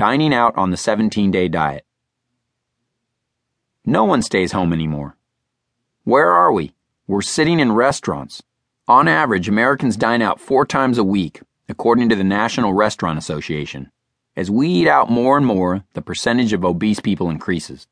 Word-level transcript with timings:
dining 0.00 0.32
out 0.32 0.56
on 0.56 0.70
the 0.70 0.78
17 0.78 1.30
day 1.30 1.46
diet. 1.46 1.84
No 3.84 4.06
one 4.06 4.22
stays 4.22 4.52
home 4.52 4.72
anymore. 4.72 5.18
Where 6.04 6.32
are 6.32 6.50
we? 6.50 6.72
We're 7.06 7.20
sitting 7.20 7.60
in 7.60 7.72
restaurants. 7.72 8.42
On 8.88 9.06
average, 9.06 9.46
Americans 9.46 9.98
dine 9.98 10.22
out 10.22 10.40
four 10.40 10.64
times 10.64 10.96
a 10.96 11.04
week, 11.04 11.42
according 11.68 12.08
to 12.08 12.16
the 12.16 12.24
National 12.24 12.72
Restaurant 12.72 13.18
Association. 13.18 13.92
As 14.34 14.50
we 14.50 14.68
eat 14.68 14.88
out 14.88 15.10
more 15.10 15.36
and 15.36 15.44
more, 15.44 15.84
the 15.92 16.00
percentage 16.00 16.54
of 16.54 16.64
obese 16.64 17.00
people 17.00 17.28
increases. 17.28 17.86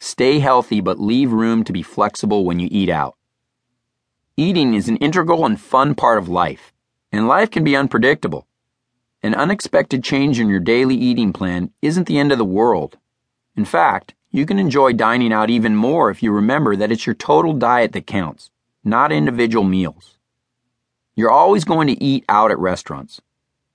Stay 0.00 0.40
healthy, 0.40 0.80
but 0.80 0.98
leave 0.98 1.30
room 1.30 1.62
to 1.62 1.72
be 1.72 1.84
flexible 1.84 2.44
when 2.44 2.58
you 2.58 2.66
eat 2.72 2.88
out. 2.88 3.16
Eating 4.36 4.74
is 4.74 4.88
an 4.88 4.96
integral 4.96 5.46
and 5.46 5.60
fun 5.60 5.94
part 5.94 6.18
of 6.18 6.28
life, 6.28 6.72
and 7.12 7.28
life 7.28 7.52
can 7.52 7.62
be 7.62 7.76
unpredictable. 7.76 8.48
An 9.24 9.34
unexpected 9.36 10.02
change 10.02 10.40
in 10.40 10.48
your 10.48 10.58
daily 10.58 10.96
eating 10.96 11.32
plan 11.32 11.70
isn't 11.80 12.08
the 12.08 12.18
end 12.18 12.32
of 12.32 12.38
the 12.38 12.44
world. 12.44 12.98
In 13.56 13.64
fact, 13.64 14.14
you 14.32 14.44
can 14.44 14.58
enjoy 14.58 14.94
dining 14.94 15.32
out 15.32 15.48
even 15.48 15.76
more 15.76 16.10
if 16.10 16.22
you 16.22 16.32
remember 16.32 16.74
that 16.74 16.90
it's 16.90 17.06
your 17.06 17.14
total 17.14 17.52
diet 17.52 17.92
that 17.92 18.06
counts, 18.06 18.50
not 18.82 19.12
individual 19.12 19.64
meals. 19.64 20.18
You're 21.14 21.30
always 21.30 21.64
going 21.64 21.86
to 21.86 22.02
eat 22.02 22.24
out 22.28 22.50
at 22.50 22.58
restaurants. 22.58 23.20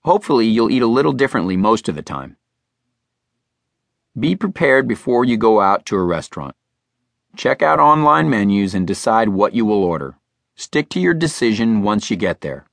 Hopefully, 0.04 0.48
you'll 0.48 0.72
eat 0.72 0.82
a 0.82 0.88
little 0.88 1.14
differently 1.14 1.56
most 1.56 1.88
of 1.88 1.96
the 1.96 2.02
time. 2.02 2.36
Be 4.20 4.36
prepared 4.36 4.88
before 4.88 5.24
you 5.24 5.38
go 5.38 5.62
out 5.62 5.86
to 5.86 5.96
a 5.96 6.04
restaurant. 6.04 6.56
Check 7.38 7.62
out 7.62 7.80
online 7.80 8.30
menus 8.30 8.74
and 8.74 8.86
decide 8.86 9.30
what 9.30 9.54
you 9.54 9.66
will 9.66 9.84
order. 9.84 10.18
Stick 10.56 10.90
to 10.90 11.00
your 11.00 11.14
decision 11.14 11.84
once 11.84 12.10
you 12.10 12.18
get 12.18 12.42
there. 12.42 12.67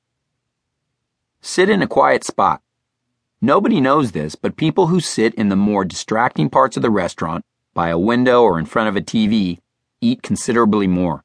Sit 1.55 1.71
in 1.71 1.83
a 1.83 1.87
quiet 1.87 2.25
spot. 2.25 2.63
Nobody 3.41 3.81
knows 3.81 4.11
this, 4.11 4.35
but 4.35 4.57
people 4.57 4.89
who 4.89 4.99
sit 4.99 5.33
in 5.37 5.51
the 5.51 5.55
more 5.71 5.85
distracting 5.85 6.51
parts 6.51 6.77
of 6.77 6.83
the 6.83 6.91
restaurant, 6.91 7.45
by 7.75 7.91
a 7.91 7.97
window 7.97 8.43
or 8.43 8.59
in 8.59 8.67
front 8.67 8.89
of 8.89 8.97
a 8.97 9.01
TV, 9.01 9.61
eat 10.01 10.21
considerably 10.21 10.89
more. 10.89 11.23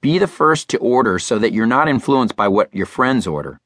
Be 0.00 0.16
the 0.16 0.26
first 0.26 0.70
to 0.70 0.78
order 0.78 1.18
so 1.18 1.38
that 1.38 1.52
you're 1.52 1.66
not 1.66 1.88
influenced 1.88 2.36
by 2.36 2.48
what 2.48 2.74
your 2.74 2.86
friends 2.86 3.26
order. 3.26 3.60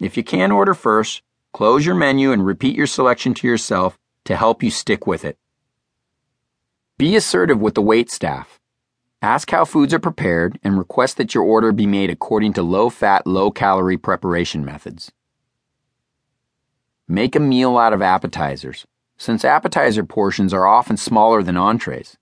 If 0.00 0.16
you 0.16 0.24
can't 0.24 0.52
order 0.52 0.74
first, 0.74 1.22
close 1.52 1.86
your 1.86 1.94
menu 1.94 2.32
and 2.32 2.44
repeat 2.44 2.74
your 2.74 2.88
selection 2.88 3.34
to 3.34 3.46
yourself 3.46 3.96
to 4.24 4.34
help 4.34 4.64
you 4.64 4.70
stick 4.72 5.06
with 5.06 5.24
it. 5.24 5.38
Be 6.98 7.14
assertive 7.14 7.60
with 7.60 7.74
the 7.74 7.82
wait 7.82 8.10
staff. 8.10 8.58
Ask 9.24 9.52
how 9.52 9.64
foods 9.64 9.94
are 9.94 9.98
prepared 9.98 10.58
and 10.62 10.76
request 10.76 11.16
that 11.16 11.34
your 11.34 11.44
order 11.44 11.72
be 11.72 11.86
made 11.86 12.10
according 12.10 12.52
to 12.52 12.62
low 12.62 12.90
fat, 12.90 13.26
low 13.26 13.50
calorie 13.50 13.96
preparation 13.96 14.66
methods. 14.66 15.12
Make 17.08 17.34
a 17.34 17.40
meal 17.40 17.78
out 17.78 17.94
of 17.94 18.02
appetizers, 18.02 18.86
since 19.16 19.42
appetizer 19.42 20.04
portions 20.04 20.52
are 20.52 20.66
often 20.66 20.98
smaller 20.98 21.42
than 21.42 21.56
entrees. 21.56 22.18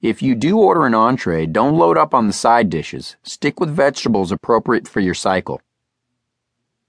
If 0.00 0.22
you 0.22 0.34
do 0.34 0.56
order 0.58 0.86
an 0.86 0.94
entree, 0.94 1.44
don't 1.44 1.76
load 1.76 1.98
up 1.98 2.14
on 2.14 2.28
the 2.28 2.32
side 2.32 2.70
dishes. 2.70 3.16
Stick 3.22 3.60
with 3.60 3.68
vegetables 3.68 4.32
appropriate 4.32 4.88
for 4.88 5.00
your 5.00 5.12
cycle. 5.12 5.60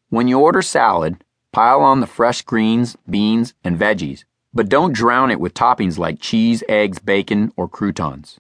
When 0.08 0.30
you 0.30 0.40
order 0.40 0.62
salad, 0.62 1.22
pile 1.52 1.82
on 1.82 2.00
the 2.00 2.08
fresh 2.08 2.44
greens, 2.44 2.96
beans, 3.10 3.56
and 3.62 3.78
veggies, 3.78 4.24
but 4.54 4.70
don't 4.70 4.94
drown 4.94 5.32
it 5.32 5.42
with 5.42 5.54
toppings 5.54 5.98
like 5.98 6.22
cheese, 6.22 6.64
eggs, 6.70 7.00
bacon, 7.00 7.52
or 7.58 7.68
croutons. 7.68 8.40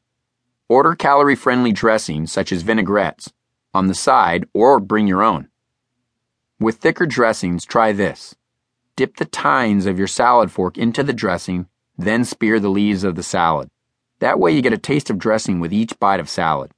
Order 0.69 0.95
calorie 0.95 1.35
friendly 1.35 1.71
dressings 1.71 2.31
such 2.31 2.51
as 2.51 2.61
vinaigrettes 2.61 3.31
on 3.73 3.87
the 3.87 3.93
side 3.93 4.45
or 4.53 4.79
bring 4.79 5.07
your 5.07 5.23
own. 5.23 5.47
With 6.59 6.77
thicker 6.77 7.05
dressings, 7.05 7.63
try 7.63 7.93
this. 7.93 8.35
Dip 8.97 9.17
the 9.17 9.25
tines 9.25 9.85
of 9.85 9.97
your 9.97 10.07
salad 10.07 10.51
fork 10.51 10.77
into 10.77 11.03
the 11.03 11.13
dressing, 11.13 11.67
then 11.97 12.25
spear 12.25 12.59
the 12.59 12.69
leaves 12.69 13.03
of 13.03 13.15
the 13.15 13.23
salad. 13.23 13.69
That 14.19 14.39
way 14.39 14.51
you 14.51 14.61
get 14.61 14.73
a 14.73 14.77
taste 14.77 15.09
of 15.09 15.19
dressing 15.19 15.59
with 15.59 15.71
each 15.71 15.97
bite 15.99 16.19
of 16.19 16.29
salad. 16.29 16.71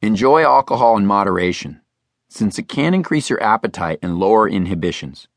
Enjoy 0.00 0.44
alcohol 0.44 0.96
in 0.96 1.06
moderation, 1.06 1.80
since 2.28 2.58
it 2.58 2.68
can 2.68 2.94
increase 2.94 3.28
your 3.28 3.42
appetite 3.42 3.98
and 4.00 4.18
lower 4.18 4.48
inhibitions. 4.48 5.28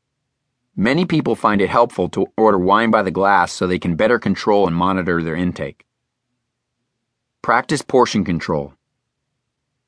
Many 0.76 1.04
people 1.04 1.34
find 1.34 1.60
it 1.60 1.70
helpful 1.70 2.08
to 2.10 2.28
order 2.36 2.58
wine 2.58 2.90
by 2.92 3.02
the 3.02 3.10
glass 3.10 3.52
so 3.52 3.66
they 3.66 3.80
can 3.80 3.96
better 3.96 4.18
control 4.18 4.66
and 4.66 4.76
monitor 4.76 5.22
their 5.22 5.34
intake. 5.34 5.84
Practice 7.48 7.80
portion 7.80 8.26
control. 8.26 8.74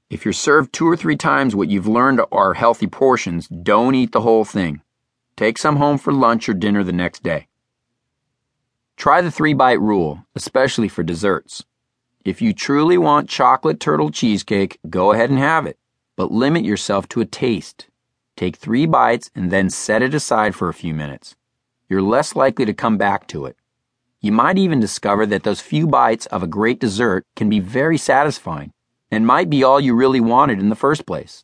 If 0.09 0.25
you're 0.25 0.33
served 0.33 0.73
two 0.73 0.89
or 0.89 0.97
three 0.97 1.19
times 1.19 1.55
what 1.55 1.69
you've 1.69 1.87
learned 1.87 2.23
are 2.33 2.55
healthy 2.55 2.87
portions, 2.87 3.49
don't 3.49 3.95
eat 3.95 4.13
the 4.13 4.23
whole 4.23 4.47
thing. 4.47 4.81
Take 5.37 5.59
some 5.59 5.77
home 5.77 5.99
for 5.99 6.11
lunch 6.11 6.49
or 6.49 6.55
dinner 6.55 6.83
the 6.83 6.95
next 6.95 7.23
day. 7.23 7.49
Try 8.97 9.21
the 9.21 9.31
three 9.31 9.53
bite 9.53 9.79
rule, 9.79 10.25
especially 10.35 10.89
for 10.89 11.03
desserts. 11.03 11.67
If 12.25 12.41
you 12.41 12.55
truly 12.55 12.97
want 12.97 13.29
chocolate 13.29 13.79
turtle 13.79 14.11
cheesecake, 14.11 14.79
go 14.89 15.13
ahead 15.13 15.29
and 15.29 15.39
have 15.39 15.67
it, 15.67 15.79
but 16.17 16.33
limit 16.33 16.65
yourself 16.65 17.09
to 17.09 17.21
a 17.21 17.27
taste. 17.27 17.89
Take 18.39 18.57
three 18.57 18.87
bites 18.87 19.31
and 19.35 19.51
then 19.51 19.69
set 19.69 20.01
it 20.01 20.15
aside 20.15 20.55
for 20.55 20.71
a 20.71 20.81
few 20.83 20.95
minutes. 20.95 21.37
You're 21.91 22.01
less 22.01 22.35
likely 22.35 22.65
to 22.65 22.73
come 22.73 22.97
back 22.97 23.27
to 23.27 23.45
it. 23.45 23.59
You 24.23 24.33
might 24.33 24.59
even 24.59 24.81
discover 24.81 25.25
that 25.27 25.45
those 25.45 25.63
few 25.63 25.87
bites 25.87 26.27
of 26.27 26.43
a 26.43 26.47
great 26.47 26.79
dessert 26.79 27.25
can 27.37 27.49
be 27.49 27.59
very 27.59 27.97
satisfying 27.97 28.73
and 29.11 29.27
might 29.27 29.49
be 29.49 29.65
all 29.65 29.81
you 29.81 29.95
really 29.95 30.21
wanted 30.21 30.59
in 30.59 30.69
the 30.69 30.77
first 30.77 31.07
place. 31.07 31.43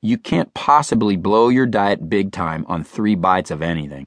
You 0.00 0.16
can't 0.16 0.54
possibly 0.54 1.16
blow 1.16 1.50
your 1.50 1.66
diet 1.66 2.08
big 2.08 2.32
time 2.32 2.64
on 2.66 2.82
three 2.82 3.14
bites 3.14 3.50
of 3.50 3.60
anything. 3.60 4.06